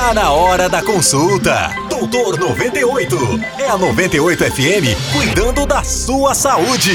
Tá 0.00 0.14
na 0.14 0.30
hora 0.30 0.66
da 0.66 0.82
consulta. 0.82 1.68
Doutor 1.90 2.38
98. 2.38 3.16
É 3.58 3.68
a 3.68 3.76
98 3.76 4.44
FM 4.44 5.12
cuidando 5.12 5.66
da 5.66 5.84
sua 5.84 6.34
saúde. 6.34 6.90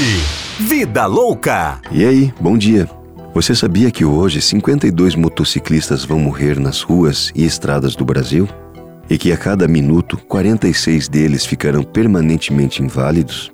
Vida 0.58 1.06
Louca. 1.06 1.80
E 1.92 2.04
aí, 2.04 2.34
bom 2.40 2.58
dia. 2.58 2.90
Você 3.32 3.54
sabia 3.54 3.92
que 3.92 4.04
hoje 4.04 4.42
52 4.42 5.14
motociclistas 5.14 6.04
vão 6.04 6.18
morrer 6.18 6.58
nas 6.58 6.82
ruas 6.82 7.30
e 7.32 7.44
estradas 7.44 7.94
do 7.94 8.04
Brasil? 8.04 8.48
E 9.08 9.16
que 9.16 9.30
a 9.30 9.36
cada 9.36 9.68
minuto 9.68 10.18
46 10.26 11.08
deles 11.08 11.46
ficarão 11.46 11.84
permanentemente 11.84 12.82
inválidos? 12.82 13.52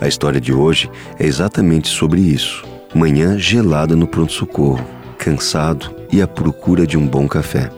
A 0.00 0.08
história 0.08 0.40
de 0.40 0.54
hoje 0.54 0.90
é 1.18 1.26
exatamente 1.26 1.88
sobre 1.88 2.22
isso. 2.22 2.64
Manhã 2.94 3.38
gelada 3.38 3.94
no 3.94 4.06
pronto-socorro, 4.06 4.82
cansado 5.18 5.94
e 6.10 6.22
à 6.22 6.26
procura 6.26 6.86
de 6.86 6.96
um 6.96 7.06
bom 7.06 7.28
café 7.28 7.70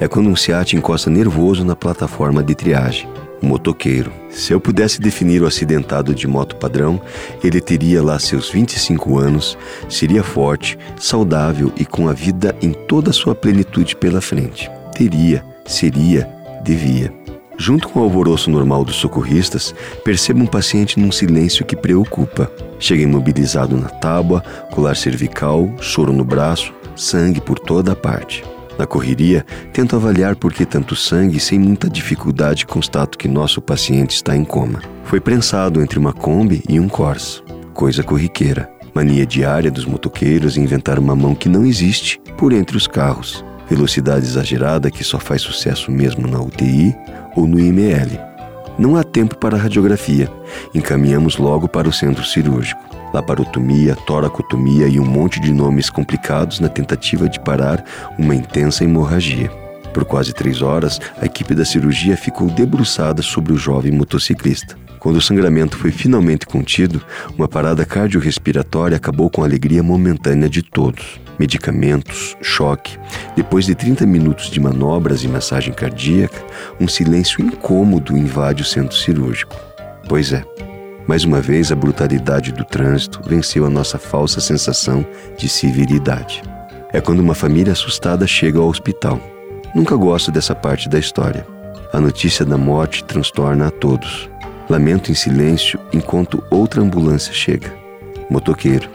é 0.00 0.08
quando 0.08 0.30
um 0.30 0.34
Seat 0.34 0.74
encosta 0.76 1.10
nervoso 1.10 1.62
na 1.62 1.76
plataforma 1.76 2.42
de 2.42 2.54
triagem. 2.54 3.06
O 3.42 3.46
motoqueiro. 3.46 4.12
Se 4.30 4.52
eu 4.52 4.60
pudesse 4.60 5.00
definir 5.00 5.42
o 5.42 5.46
acidentado 5.46 6.14
de 6.14 6.26
moto 6.26 6.56
padrão, 6.56 7.00
ele 7.42 7.60
teria 7.60 8.02
lá 8.02 8.18
seus 8.18 8.50
25 8.50 9.18
anos, 9.18 9.56
seria 9.88 10.22
forte, 10.22 10.78
saudável 10.98 11.72
e 11.76 11.84
com 11.84 12.08
a 12.08 12.12
vida 12.12 12.54
em 12.60 12.72
toda 12.72 13.10
a 13.10 13.14
sua 13.14 13.34
plenitude 13.34 13.96
pela 13.96 14.20
frente. 14.20 14.70
Teria, 14.94 15.44
seria, 15.64 16.28
devia. 16.62 17.12
Junto 17.56 17.88
com 17.88 18.00
o 18.00 18.02
alvoroço 18.02 18.50
normal 18.50 18.84
dos 18.84 18.96
socorristas, 18.96 19.74
percebo 20.04 20.42
um 20.42 20.46
paciente 20.46 20.98
num 20.98 21.12
silêncio 21.12 21.64
que 21.64 21.76
preocupa. 21.76 22.50
Chega 22.78 23.02
imobilizado 23.02 23.76
na 23.76 23.88
tábua, 23.88 24.42
colar 24.70 24.96
cervical, 24.96 25.70
choro 25.80 26.12
no 26.12 26.24
braço, 26.24 26.72
sangue 26.96 27.40
por 27.40 27.58
toda 27.58 27.92
a 27.92 27.96
parte. 27.96 28.42
Na 28.80 28.86
correria, 28.86 29.44
tento 29.74 29.94
avaliar 29.94 30.34
por 30.34 30.54
que 30.54 30.64
tanto 30.64 30.96
sangue 30.96 31.36
e 31.36 31.40
sem 31.40 31.58
muita 31.58 31.86
dificuldade 31.86 32.64
constato 32.64 33.18
que 33.18 33.28
nosso 33.28 33.60
paciente 33.60 34.12
está 34.12 34.34
em 34.34 34.42
coma. 34.42 34.80
Foi 35.04 35.20
prensado 35.20 35.82
entre 35.82 35.98
uma 35.98 36.14
Kombi 36.14 36.62
e 36.66 36.80
um 36.80 36.88
Corsa. 36.88 37.42
Coisa 37.74 38.02
corriqueira. 38.02 38.70
Mania 38.94 39.26
diária 39.26 39.70
dos 39.70 39.84
motoqueiros 39.84 40.56
em 40.56 40.62
inventar 40.62 40.98
uma 40.98 41.14
mão 41.14 41.34
que 41.34 41.46
não 41.46 41.66
existe 41.66 42.18
por 42.38 42.54
entre 42.54 42.74
os 42.74 42.86
carros. 42.86 43.44
Velocidade 43.68 44.24
exagerada 44.24 44.90
que 44.90 45.04
só 45.04 45.18
faz 45.18 45.42
sucesso 45.42 45.92
mesmo 45.92 46.26
na 46.26 46.40
UTI 46.40 46.96
ou 47.36 47.46
no 47.46 47.60
IML. 47.60 48.29
Não 48.78 48.96
há 48.96 49.04
tempo 49.04 49.36
para 49.36 49.56
radiografia. 49.56 50.30
Encaminhamos 50.74 51.36
logo 51.36 51.68
para 51.68 51.88
o 51.88 51.92
centro 51.92 52.24
cirúrgico 52.24 52.90
laparotomia, 53.12 53.96
toracotomia 54.06 54.86
e 54.86 54.98
um 55.00 55.04
monte 55.04 55.40
de 55.40 55.52
nomes 55.52 55.90
complicados 55.90 56.60
na 56.60 56.68
tentativa 56.68 57.28
de 57.28 57.40
parar 57.40 57.84
uma 58.18 58.34
intensa 58.34 58.84
hemorragia. 58.84 59.50
Por 59.92 60.04
quase 60.04 60.32
três 60.32 60.62
horas, 60.62 61.00
a 61.20 61.26
equipe 61.26 61.54
da 61.54 61.64
cirurgia 61.64 62.16
ficou 62.16 62.48
debruçada 62.48 63.22
sobre 63.22 63.52
o 63.52 63.56
jovem 63.56 63.90
motociclista. 63.90 64.76
Quando 65.00 65.16
o 65.16 65.20
sangramento 65.20 65.78
foi 65.78 65.90
finalmente 65.90 66.46
contido, 66.46 67.00
uma 67.36 67.48
parada 67.48 67.86
cardiorrespiratória 67.86 68.98
acabou 68.98 69.30
com 69.30 69.42
a 69.42 69.46
alegria 69.46 69.82
momentânea 69.82 70.48
de 70.48 70.62
todos. 70.62 71.18
Medicamentos, 71.38 72.36
choque. 72.42 72.98
Depois 73.34 73.64
de 73.64 73.74
30 73.74 74.04
minutos 74.04 74.50
de 74.50 74.60
manobras 74.60 75.24
e 75.24 75.28
massagem 75.28 75.72
cardíaca, 75.72 76.44
um 76.78 76.86
silêncio 76.86 77.42
incômodo 77.42 78.14
invade 78.14 78.62
o 78.62 78.66
centro 78.66 78.94
cirúrgico. 78.94 79.56
Pois 80.06 80.34
é, 80.34 80.44
mais 81.08 81.24
uma 81.24 81.40
vez, 81.40 81.72
a 81.72 81.74
brutalidade 81.74 82.52
do 82.52 82.64
trânsito 82.64 83.20
venceu 83.26 83.64
a 83.64 83.70
nossa 83.70 83.98
falsa 83.98 84.38
sensação 84.38 85.04
de 85.36 85.48
civilidade. 85.48 86.42
É 86.92 87.00
quando 87.00 87.18
uma 87.18 87.34
família 87.34 87.72
assustada 87.72 88.28
chega 88.28 88.60
ao 88.60 88.68
hospital. 88.68 89.18
Nunca 89.74 89.96
gosto 89.96 90.30
dessa 90.30 90.54
parte 90.54 90.88
da 90.88 91.00
história. 91.00 91.46
A 91.92 91.98
notícia 91.98 92.44
da 92.44 92.56
morte 92.56 93.02
transtorna 93.02 93.66
a 93.66 93.70
todos. 93.70 94.29
Lamento 94.70 95.12
em 95.12 95.14
silêncio 95.14 95.78
enquanto 95.92 96.42
outra 96.50 96.80
ambulância 96.80 97.34
chega. 97.34 97.70
Motoqueiro. 98.30 98.88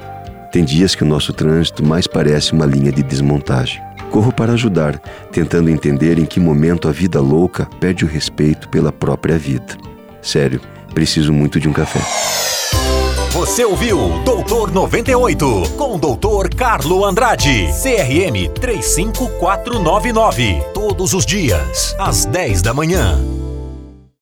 Tem 0.51 0.65
dias 0.65 0.95
que 0.95 1.03
o 1.03 1.07
nosso 1.07 1.33
trânsito 1.33 1.85
mais 1.85 2.07
parece 2.07 2.53
uma 2.53 2.65
linha 2.65 2.91
de 2.91 3.03
desmontagem. 3.03 3.79
Corro 4.09 4.31
para 4.31 4.53
ajudar, 4.53 4.97
tentando 5.31 5.69
entender 5.69 6.17
em 6.17 6.25
que 6.25 6.39
momento 6.39 6.87
a 6.87 6.91
vida 6.91 7.21
louca 7.21 7.67
perde 7.79 8.03
o 8.03 8.07
respeito 8.07 8.67
pela 8.69 8.91
própria 8.91 9.37
vida. 9.37 9.77
Sério, 10.21 10.61
Preciso 10.95 11.31
muito 11.33 11.59
de 11.59 11.67
um 11.67 11.73
café. 11.73 11.99
Você 13.31 13.65
ouviu 13.65 14.23
Doutor 14.23 14.71
98 14.71 15.63
com 15.75 15.95
o 15.95 15.97
Doutor 15.97 16.55
Carlo 16.55 17.03
Andrade, 17.03 17.67
CRM 17.83 18.49
35499. 18.61 20.63
Todos 20.73 21.13
os 21.13 21.25
dias, 21.25 21.93
às 21.99 22.23
10 22.23 22.61
da 22.61 22.73
manhã. 22.73 23.19